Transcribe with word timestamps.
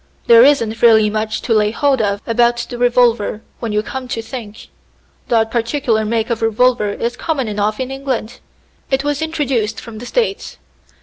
"There 0.25 0.43
isn't 0.43 0.81
really 0.81 1.11
much 1.11 1.43
to 1.43 1.53
lay 1.53 1.69
hold 1.69 2.01
of 2.01 2.21
about 2.25 2.57
the 2.71 2.79
revolver, 2.79 3.41
when 3.59 3.71
you 3.71 3.83
come 3.83 4.07
to 4.07 4.21
think. 4.23 4.69
That 5.27 5.51
particular 5.51 6.05
make 6.05 6.31
of 6.31 6.41
revolver 6.41 6.89
is 6.89 7.15
common 7.15 7.47
enough 7.47 7.79
in 7.79 7.91
England. 7.91 8.39
It 8.89 9.03
was 9.03 9.21
introduced 9.21 9.79
from 9.79 9.99
the 9.99 10.07
States. 10.07 10.57